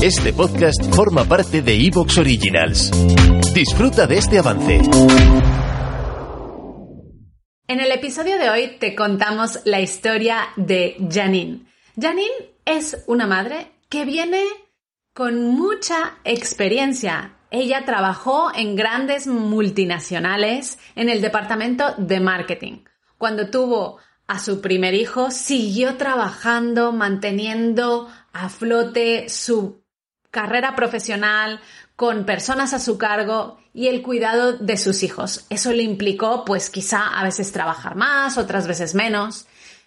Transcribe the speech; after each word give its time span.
Este 0.00 0.32
podcast 0.32 0.94
forma 0.94 1.24
parte 1.24 1.60
de 1.60 1.74
Evox 1.74 2.18
Originals. 2.18 2.92
Disfruta 3.52 4.06
de 4.06 4.18
este 4.18 4.38
avance. 4.38 4.80
En 7.66 7.80
el 7.80 7.90
episodio 7.90 8.38
de 8.38 8.48
hoy 8.48 8.76
te 8.78 8.94
contamos 8.94 9.58
la 9.64 9.80
historia 9.80 10.50
de 10.54 10.96
Janine. 11.10 11.66
Janine 12.00 12.52
es 12.64 13.02
una 13.08 13.26
madre 13.26 13.72
que 13.88 14.04
viene 14.04 14.44
con 15.14 15.44
mucha 15.44 16.18
experiencia. 16.22 17.34
Ella 17.50 17.84
trabajó 17.84 18.52
en 18.54 18.76
grandes 18.76 19.26
multinacionales 19.26 20.78
en 20.94 21.08
el 21.08 21.20
departamento 21.20 21.96
de 21.98 22.20
marketing. 22.20 22.84
Cuando 23.18 23.50
tuvo 23.50 23.98
a 24.28 24.38
su 24.38 24.60
primer 24.60 24.94
hijo, 24.94 25.32
siguió 25.32 25.96
trabajando, 25.96 26.92
manteniendo 26.92 28.08
a 28.32 28.48
flote 28.48 29.28
su 29.28 29.87
carrera 30.30 30.76
profesional, 30.76 31.60
con 31.96 32.24
personas 32.24 32.74
a 32.74 32.78
su 32.78 32.96
cargo 32.96 33.58
y 33.74 33.88
el 33.88 34.02
cuidado 34.02 34.52
de 34.52 34.76
sus 34.76 35.02
hijos. 35.02 35.46
Eso 35.50 35.72
le 35.72 35.82
implicó, 35.82 36.44
pues 36.44 36.70
quizá 36.70 37.18
a 37.18 37.24
veces 37.24 37.50
trabajar 37.50 37.96
más, 37.96 38.38
otras 38.38 38.68
veces 38.68 38.94
menos. 38.94 39.46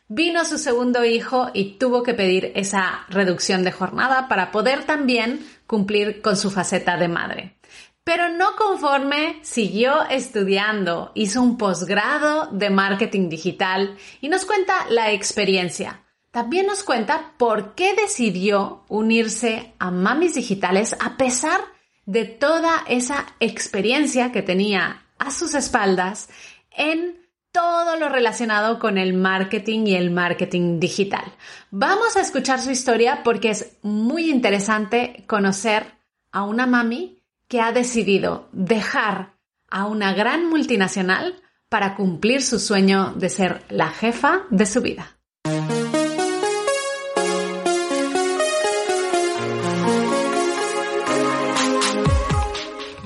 Vino 0.09 0.43
su 0.43 0.57
segundo 0.57 1.05
hijo 1.05 1.51
y 1.53 1.77
tuvo 1.77 2.03
que 2.03 2.13
pedir 2.13 2.51
esa 2.55 3.05
reducción 3.07 3.63
de 3.63 3.71
jornada 3.71 4.27
para 4.27 4.51
poder 4.51 4.83
también 4.83 5.45
cumplir 5.67 6.21
con 6.21 6.35
su 6.35 6.51
faceta 6.51 6.97
de 6.97 7.07
madre. 7.07 7.57
Pero 8.03 8.27
no 8.27 8.57
conforme, 8.57 9.39
siguió 9.43 10.03
estudiando, 10.09 11.11
hizo 11.15 11.41
un 11.41 11.57
posgrado 11.57 12.47
de 12.51 12.69
marketing 12.69 13.29
digital 13.29 13.95
y 14.19 14.27
nos 14.27 14.43
cuenta 14.43 14.73
la 14.89 15.11
experiencia. 15.11 16.01
También 16.31 16.65
nos 16.65 16.83
cuenta 16.83 17.33
por 17.37 17.75
qué 17.75 17.93
decidió 17.93 18.85
unirse 18.87 19.73
a 19.79 19.91
Mamis 19.91 20.35
Digitales 20.35 20.95
a 20.99 21.17
pesar 21.17 21.59
de 22.05 22.23
toda 22.23 22.83
esa 22.87 23.25
experiencia 23.41 24.31
que 24.31 24.41
tenía 24.41 25.05
a 25.19 25.31
sus 25.31 25.53
espaldas 25.55 26.29
en 26.71 27.21
todo 27.51 27.97
lo 27.97 28.07
relacionado 28.07 28.79
con 28.79 28.97
el 28.97 29.13
marketing 29.13 29.87
y 29.87 29.95
el 29.95 30.09
marketing 30.09 30.79
digital. 30.79 31.33
Vamos 31.69 32.15
a 32.15 32.21
escuchar 32.21 32.61
su 32.61 32.71
historia 32.71 33.23
porque 33.23 33.49
es 33.49 33.77
muy 33.81 34.29
interesante 34.29 35.25
conocer 35.27 35.85
a 36.31 36.43
una 36.43 36.65
mami 36.65 37.21
que 37.49 37.59
ha 37.59 37.73
decidido 37.73 38.47
dejar 38.53 39.33
a 39.69 39.85
una 39.85 40.13
gran 40.13 40.49
multinacional 40.49 41.41
para 41.67 41.95
cumplir 41.95 42.41
su 42.41 42.57
sueño 42.57 43.13
de 43.17 43.29
ser 43.29 43.63
la 43.69 43.89
jefa 43.89 44.43
de 44.49 44.65
su 44.65 44.81
vida. 44.81 45.17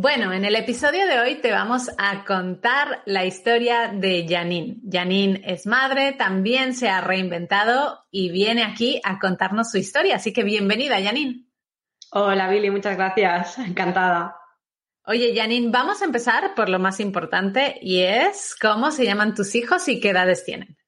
Bueno, 0.00 0.32
en 0.32 0.44
el 0.44 0.54
episodio 0.54 1.08
de 1.08 1.18
hoy 1.18 1.40
te 1.40 1.50
vamos 1.50 1.90
a 1.98 2.24
contar 2.24 3.02
la 3.04 3.24
historia 3.24 3.88
de 3.92 4.26
Janine. 4.28 4.76
Janine 4.88 5.42
es 5.44 5.66
madre, 5.66 6.12
también 6.12 6.72
se 6.74 6.88
ha 6.88 7.00
reinventado 7.00 8.06
y 8.12 8.30
viene 8.30 8.62
aquí 8.62 9.00
a 9.02 9.18
contarnos 9.18 9.72
su 9.72 9.78
historia. 9.78 10.14
Así 10.14 10.32
que 10.32 10.44
bienvenida, 10.44 11.02
Janine. 11.02 11.46
Hola, 12.12 12.48
Billy, 12.48 12.70
muchas 12.70 12.96
gracias. 12.96 13.58
Encantada. 13.58 14.36
Oye, 15.04 15.34
Janine, 15.34 15.72
vamos 15.72 16.00
a 16.00 16.04
empezar 16.04 16.54
por 16.54 16.68
lo 16.68 16.78
más 16.78 17.00
importante 17.00 17.76
y 17.82 18.02
es 18.02 18.54
cómo 18.54 18.92
se 18.92 19.04
llaman 19.04 19.34
tus 19.34 19.56
hijos 19.56 19.88
y 19.88 19.98
qué 19.98 20.10
edades 20.10 20.44
tienen. 20.44 20.78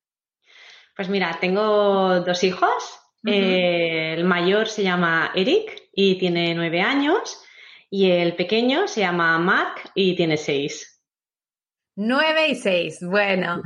Pues 0.94 1.08
mira, 1.08 1.36
tengo 1.40 2.20
dos 2.20 2.44
hijos. 2.44 3.00
Eh, 3.26 4.14
el 4.16 4.22
mayor 4.22 4.68
se 4.68 4.84
llama 4.84 5.32
Eric 5.34 5.88
y 5.92 6.16
tiene 6.16 6.54
nueve 6.54 6.80
años 6.80 7.44
y 7.90 8.10
el 8.10 8.36
pequeño 8.36 8.86
se 8.86 9.00
llama 9.00 9.38
Mark 9.38 9.90
y 9.94 10.14
tiene 10.14 10.36
seis. 10.36 11.02
Nueve 11.96 12.48
y 12.48 12.54
seis, 12.54 13.00
bueno. 13.02 13.62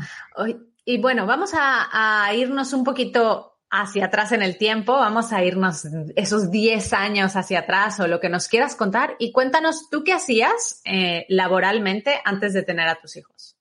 Y 0.84 0.98
bueno, 0.98 1.26
vamos 1.26 1.52
a, 1.54 2.30
irnos 2.34 2.72
un 2.72 2.84
poquito 2.84 3.58
hacia 3.70 4.06
atrás 4.06 4.32
en 4.32 4.42
el 4.42 4.56
tiempo, 4.56 4.92
vamos 4.92 5.32
a 5.32 5.44
irnos 5.44 5.86
esos 6.14 6.50
diez 6.50 6.92
años 6.92 7.36
hacia 7.36 7.60
atrás 7.60 7.98
o 8.00 8.06
lo 8.06 8.20
que 8.20 8.28
nos 8.28 8.48
quieras 8.48 8.76
contar 8.76 9.16
y 9.18 9.32
cuéntanos 9.32 9.90
tú 9.90 10.04
qué 10.04 10.12
hacías 10.12 10.80
eh, 10.84 11.26
laboralmente 11.28 12.20
antes 12.24 12.54
de 12.54 12.62
tener 12.62 12.88
a 12.88 13.00
tus 13.00 13.16
hijos. 13.16 13.56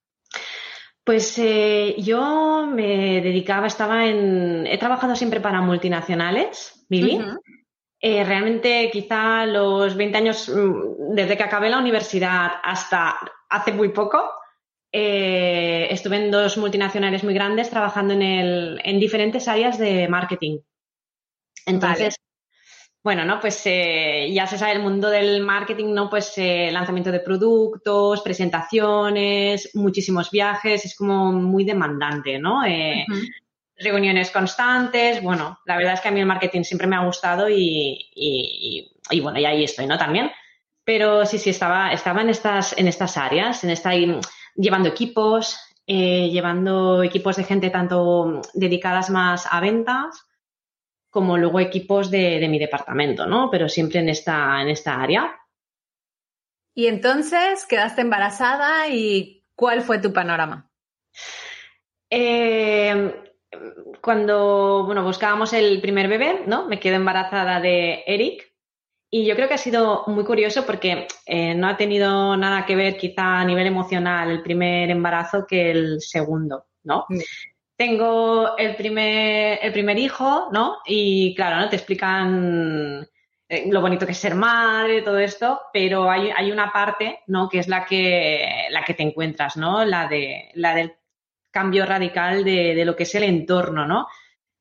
Pues 1.04 1.38
eh, 1.40 1.96
yo 1.98 2.68
me 2.68 3.22
dedicaba, 3.22 3.68
estaba 3.68 4.06
en, 4.06 4.68
he 4.68 4.78
trabajado 4.78 5.16
siempre 5.16 5.42
para 5.42 5.62
multinacionales, 5.62 6.86
Vivi, 6.88 7.20
eh, 8.06 8.22
realmente 8.26 8.90
quizá 8.92 9.46
los 9.46 9.96
20 9.96 10.18
años 10.18 10.50
mm, 10.50 11.16
desde 11.16 11.38
que 11.38 11.44
acabé 11.44 11.70
la 11.70 11.78
universidad 11.78 12.52
hasta 12.62 13.16
hace 13.48 13.72
muy 13.72 13.94
poco, 13.94 14.30
eh, 14.92 15.88
estuve 15.90 16.18
en 16.18 16.30
dos 16.30 16.58
multinacionales 16.58 17.24
muy 17.24 17.34
grandes 17.34 17.70
trabajando 17.70 18.14
en, 18.14 18.22
el, 18.22 18.82
en 18.84 19.00
diferentes 19.00 19.48
áreas 19.48 19.78
de 19.78 20.10
marketing. 20.10 20.60
Entonces, 21.66 22.18
bueno, 23.02 23.24
¿no? 23.24 23.40
Pues 23.40 23.62
eh, 23.68 24.30
ya 24.34 24.48
se 24.48 24.58
sabe 24.58 24.74
el 24.74 24.82
mundo 24.82 25.10
del 25.10 25.42
marketing, 25.42 25.94
¿no? 25.94 26.10
Pues 26.10 26.34
lanzamiento 26.38 27.10
de 27.10 27.22
productos, 27.22 28.22
presentaciones, 28.22 29.74
muchísimos 29.76 30.30
viajes, 30.30 30.84
es 30.84 30.94
como 30.98 31.32
muy 31.32 31.64
demandante, 31.64 32.38
¿no? 32.38 32.64
Reuniones 33.78 34.32
constantes. 34.32 35.22
Bueno, 35.22 35.60
la 35.66 35.78
verdad 35.78 35.94
es 35.94 36.02
que 36.02 36.10
a 36.10 36.12
mí 36.12 36.20
el 36.20 36.26
marketing 36.26 36.64
siempre 36.64 36.88
me 36.88 36.96
ha 36.96 37.06
gustado 37.06 37.48
y, 37.50 38.92
bueno, 39.22 39.40
y 39.40 39.46
ahí 39.46 39.64
estoy, 39.64 39.86
¿no? 39.86 39.98
También. 39.98 40.32
Pero 40.84 41.26
sí, 41.26 41.38
sí, 41.38 41.50
estaba, 41.50 41.94
estaba 41.94 42.22
en 42.22 42.30
estas, 42.30 42.78
en 42.78 42.88
estas 42.88 43.18
áreas, 43.18 43.64
en 43.64 43.70
esta, 43.70 43.92
llevando 44.56 44.90
equipos, 44.90 45.58
eh, 45.88 46.30
llevando 46.30 47.04
equipos 47.04 47.38
de 47.38 47.44
gente 47.44 47.70
tanto 47.70 48.42
dedicadas 48.54 49.10
más 49.10 49.48
a 49.50 49.60
ventas 49.60 50.26
como 51.10 51.38
luego 51.38 51.60
equipos 51.60 52.10
de, 52.10 52.40
de 52.40 52.48
mi 52.50 52.58
departamento, 52.58 53.28
¿no? 53.28 53.50
Pero 53.52 53.70
siempre 53.70 54.00
en 54.00 54.10
esta, 54.10 54.62
en 54.62 54.70
esta 54.70 55.00
área. 55.00 55.40
Y 56.74 56.88
entonces 56.88 57.66
quedaste 57.66 58.02
embarazada 58.02 58.88
y 58.88 59.46
¿cuál 59.56 59.84
fue 59.84 60.00
tu 60.00 60.12
panorama? 60.12 60.72
Eh, 62.10 63.33
cuando 64.02 64.84
bueno, 64.86 65.04
buscábamos 65.04 65.54
el 65.54 65.82
primer 65.82 66.08
bebé, 66.08 66.44
¿no? 66.48 66.68
Me 66.68 66.80
quedo 66.80 66.96
embarazada 66.96 67.60
de 67.60 68.04
Eric. 68.06 68.52
Y 69.10 69.26
yo 69.26 69.36
creo 69.36 69.48
que 69.48 69.54
ha 69.54 69.60
sido 69.60 70.06
muy 70.08 70.24
curioso 70.24 70.66
porque 70.66 71.08
eh, 71.28 71.54
no 71.54 71.68
ha 71.68 71.78
tenido 71.78 72.36
nada 72.36 72.66
que 72.66 72.76
ver 72.76 72.98
quizá 72.98 73.40
a 73.40 73.46
nivel 73.46 73.68
emocional 73.68 74.32
el 74.32 74.42
primer 74.42 74.90
embarazo 74.90 75.46
que 75.48 75.70
el 75.70 76.02
segundo, 76.02 76.66
¿no? 76.84 77.06
Mm. 77.10 77.20
Tengo 77.76 78.58
el 78.58 78.76
primer, 78.76 79.60
el 79.62 79.72
primer 79.72 80.00
hijo, 80.00 80.50
¿no? 80.52 80.78
Y 80.86 81.36
claro, 81.36 81.58
¿no? 81.58 81.70
Te 81.70 81.76
explican 81.76 83.08
eh, 83.50 83.66
lo 83.70 83.82
bonito 83.82 84.06
que 84.06 84.14
es 84.14 84.18
ser 84.18 84.36
madre, 84.36 85.04
todo 85.04 85.20
esto, 85.20 85.62
pero 85.72 86.10
hay, 86.10 86.32
hay, 86.36 86.52
una 86.52 86.72
parte, 86.72 87.20
¿no? 87.28 87.50
Que 87.50 87.60
es 87.60 87.68
la 87.68 87.86
que, 87.86 88.68
la 88.72 88.84
que 88.84 88.96
te 88.96 89.04
encuentras, 89.04 89.58
¿no? 89.58 89.86
La, 89.86 90.08
de, 90.08 90.50
la 90.56 90.74
del 90.74 90.96
cambio 91.54 91.86
radical 91.86 92.44
de, 92.44 92.84
lo 92.84 92.96
que 92.96 93.04
es 93.04 93.16
el 93.16 93.24
entorno, 93.24 93.86
¿no? 93.86 94.08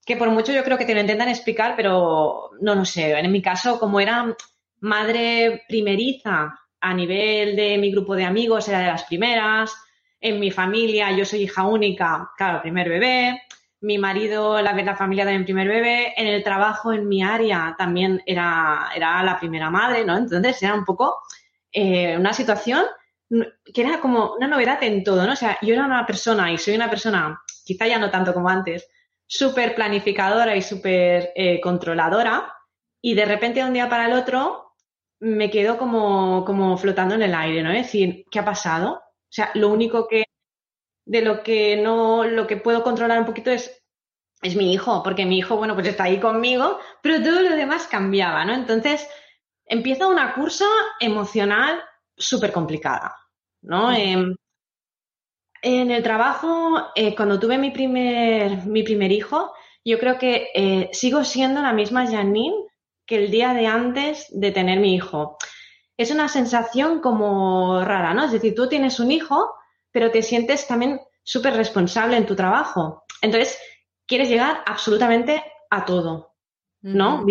Que 0.04 0.16
por 0.16 0.30
mucho 0.30 0.52
yo 0.52 0.62
creo 0.62 0.76
que 0.76 0.84
te 0.84 0.94
lo 0.94 1.00
intentan 1.00 1.28
explicar, 1.28 1.74
pero 1.74 2.50
no, 2.60 2.74
no 2.74 2.84
sé, 2.84 3.18
en 3.18 3.32
mi 3.32 3.40
caso, 3.40 3.80
como 3.80 3.98
era 3.98 4.36
madre 4.80 5.62
primeriza 5.66 6.54
a 6.80 6.94
nivel 6.94 7.56
de 7.56 7.78
mi 7.78 7.90
grupo 7.90 8.14
de 8.14 8.24
amigos, 8.24 8.68
era 8.68 8.80
de 8.80 8.88
las 8.88 9.04
primeras, 9.04 9.74
en 10.20 10.38
mi 10.38 10.50
familia 10.50 11.10
yo 11.12 11.24
soy 11.24 11.42
hija 11.42 11.66
única, 11.66 12.30
claro, 12.36 12.60
primer 12.60 12.88
bebé, 12.88 13.40
mi 13.80 13.98
marido, 13.98 14.60
la, 14.60 14.74
la 14.74 14.94
familia 14.94 15.24
también 15.24 15.44
primer 15.44 15.68
bebé, 15.68 16.12
en 16.16 16.26
el 16.26 16.42
trabajo, 16.44 16.92
en 16.92 17.08
mi 17.08 17.22
área 17.22 17.74
también 17.78 18.22
era, 18.26 18.90
era 18.94 19.22
la 19.22 19.38
primera 19.38 19.70
madre, 19.70 20.04
¿no? 20.04 20.16
Entonces 20.18 20.62
era 20.62 20.74
un 20.74 20.84
poco 20.84 21.16
eh, 21.72 22.16
una 22.18 22.32
situación 22.34 22.84
que 23.64 23.80
era 23.80 24.00
como 24.00 24.34
una 24.34 24.48
novedad 24.48 24.82
en 24.82 25.02
todo, 25.04 25.26
¿no? 25.26 25.32
O 25.32 25.36
sea, 25.36 25.58
yo 25.62 25.74
era 25.74 25.86
una 25.86 26.06
persona 26.06 26.52
y 26.52 26.58
soy 26.58 26.74
una 26.74 26.90
persona, 26.90 27.40
quizá 27.64 27.86
ya 27.86 27.98
no 27.98 28.10
tanto 28.10 28.34
como 28.34 28.48
antes, 28.48 28.88
súper 29.26 29.74
planificadora 29.74 30.54
y 30.56 30.62
súper 30.62 31.32
eh, 31.34 31.60
controladora 31.60 32.52
y 33.00 33.14
de 33.14 33.24
repente 33.24 33.60
de 33.60 33.66
un 33.66 33.72
día 33.72 33.88
para 33.88 34.06
el 34.06 34.12
otro 34.12 34.74
me 35.20 35.50
quedo 35.50 35.78
como, 35.78 36.44
como 36.44 36.76
flotando 36.76 37.14
en 37.14 37.22
el 37.22 37.34
aire, 37.34 37.62
¿no? 37.62 37.70
Es 37.70 37.86
decir, 37.86 38.24
¿qué 38.30 38.40
ha 38.40 38.44
pasado? 38.44 38.94
O 38.94 39.30
sea, 39.30 39.50
lo 39.54 39.68
único 39.68 40.06
que 40.08 40.24
de 41.04 41.22
lo 41.22 41.42
que 41.42 41.76
no, 41.76 42.24
lo 42.24 42.46
que 42.46 42.56
puedo 42.56 42.82
controlar 42.82 43.18
un 43.18 43.26
poquito 43.26 43.50
es 43.50 43.82
es 44.42 44.56
mi 44.56 44.72
hijo, 44.72 45.02
porque 45.02 45.24
mi 45.24 45.38
hijo, 45.38 45.56
bueno, 45.56 45.74
pues 45.74 45.86
está 45.86 46.04
ahí 46.04 46.18
conmigo, 46.18 46.78
pero 47.00 47.22
todo 47.22 47.40
lo 47.40 47.56
demás 47.56 47.86
cambiaba, 47.86 48.44
¿no? 48.44 48.52
Entonces, 48.52 49.08
empieza 49.64 50.08
una 50.08 50.34
cursa 50.34 50.66
emocional 50.98 51.80
súper 52.16 52.52
complicada, 52.52 53.14
¿no? 53.62 53.92
Em, 53.92 54.34
en 55.62 55.90
el 55.90 56.02
trabajo, 56.02 56.88
eh, 56.94 57.14
cuando 57.14 57.38
tuve 57.38 57.56
mi 57.56 57.70
primer, 57.70 58.66
mi 58.66 58.82
primer 58.82 59.12
hijo, 59.12 59.52
yo 59.84 59.98
creo 59.98 60.18
que 60.18 60.48
eh, 60.54 60.90
sigo 60.92 61.24
siendo 61.24 61.62
la 61.62 61.72
misma 61.72 62.06
Janine 62.06 62.54
que 63.06 63.16
el 63.16 63.30
día 63.30 63.54
de 63.54 63.66
antes 63.66 64.26
de 64.30 64.50
tener 64.50 64.80
mi 64.80 64.94
hijo. 64.94 65.38
Es 65.96 66.10
una 66.10 66.28
sensación 66.28 67.00
como 67.00 67.84
rara, 67.84 68.14
¿no? 68.14 68.24
Es 68.24 68.32
decir, 68.32 68.54
tú 68.54 68.68
tienes 68.68 68.98
un 68.98 69.12
hijo, 69.12 69.54
pero 69.90 70.10
te 70.10 70.22
sientes 70.22 70.66
también 70.66 71.00
súper 71.22 71.54
responsable 71.54 72.16
en 72.16 72.26
tu 72.26 72.34
trabajo. 72.34 73.04
Entonces, 73.20 73.58
quieres 74.06 74.28
llegar 74.28 74.62
absolutamente 74.66 75.42
a 75.70 75.84
todo, 75.84 76.34
¿no? 76.80 77.24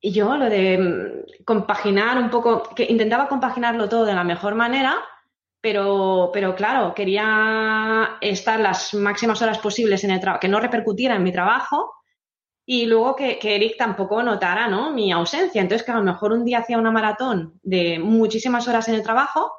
Y 0.00 0.12
yo 0.12 0.36
lo 0.36 0.50
de 0.50 0.78
mm, 0.78 1.44
compaginar 1.44 2.18
un 2.18 2.30
poco, 2.30 2.62
que 2.74 2.84
intentaba 2.84 3.28
compaginarlo 3.28 3.88
todo 3.88 4.04
de 4.04 4.14
la 4.14 4.24
mejor 4.24 4.54
manera, 4.54 4.96
pero, 5.64 6.28
pero 6.30 6.54
claro, 6.54 6.92
quería 6.94 8.18
estar 8.20 8.60
las 8.60 8.92
máximas 8.92 9.40
horas 9.40 9.56
posibles 9.56 10.04
en 10.04 10.10
el 10.10 10.20
trabajo, 10.20 10.40
que 10.40 10.48
no 10.48 10.60
repercutiera 10.60 11.16
en 11.16 11.22
mi 11.22 11.32
trabajo 11.32 11.90
y 12.66 12.84
luego 12.84 13.16
que, 13.16 13.38
que, 13.38 13.56
Eric 13.56 13.78
tampoco 13.78 14.22
notara 14.22 14.68
¿no? 14.68 14.92
mi 14.92 15.10
ausencia. 15.10 15.62
Entonces, 15.62 15.86
que 15.86 15.92
a 15.92 15.96
lo 15.96 16.02
mejor 16.02 16.34
un 16.34 16.44
día 16.44 16.58
hacía 16.58 16.76
una 16.76 16.90
maratón 16.90 17.58
de 17.62 17.98
muchísimas 17.98 18.68
horas 18.68 18.88
en 18.88 18.96
el 18.96 19.02
trabajo 19.02 19.50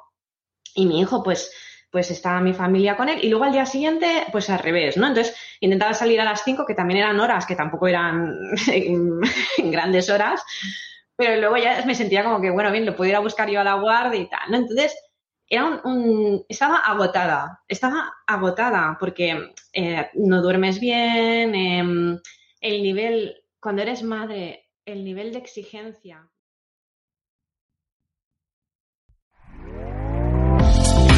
y 0.76 0.86
mi 0.86 1.00
hijo, 1.00 1.24
pues, 1.24 1.50
pues 1.90 2.08
estaba 2.12 2.40
mi 2.40 2.54
familia 2.54 2.96
con 2.96 3.08
él 3.08 3.18
y 3.20 3.28
luego 3.28 3.42
al 3.42 3.52
día 3.52 3.66
siguiente, 3.66 4.26
pues 4.30 4.48
al 4.48 4.60
revés, 4.60 4.96
¿no? 4.96 5.08
Entonces, 5.08 5.36
intentaba 5.58 5.92
salir 5.92 6.20
a 6.20 6.24
las 6.24 6.44
5, 6.44 6.66
que 6.66 6.74
también 6.74 7.00
eran 7.00 7.18
horas, 7.18 7.46
que 7.46 7.56
tampoco 7.56 7.88
eran 7.88 8.32
grandes 9.58 10.08
horas, 10.08 10.40
pero 11.16 11.40
luego 11.40 11.56
ya 11.56 11.84
me 11.84 11.96
sentía 11.96 12.22
como 12.22 12.40
que, 12.40 12.50
bueno, 12.50 12.70
bien, 12.70 12.86
lo 12.86 12.94
pudiera 12.94 13.18
buscar 13.18 13.50
yo 13.50 13.60
a 13.60 13.64
la 13.64 13.74
guardia 13.74 14.20
y 14.20 14.28
tal, 14.28 14.50
¿no? 14.50 14.58
Entonces, 14.58 14.94
era 15.48 15.80
un, 15.84 16.44
estaba 16.48 16.78
agotada, 16.78 17.62
estaba 17.68 18.12
agotada 18.26 18.96
porque 18.98 19.52
eh, 19.72 20.10
no 20.14 20.42
duermes 20.42 20.80
bien, 20.80 21.54
eh, 21.54 22.20
el 22.60 22.82
nivel, 22.82 23.44
cuando 23.60 23.82
eres 23.82 24.02
madre, 24.02 24.68
el 24.84 25.04
nivel 25.04 25.32
de 25.32 25.38
exigencia. 25.38 26.28